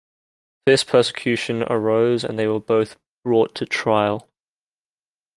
[0.65, 4.27] A fierce persecution arose, and they were both brought to trial.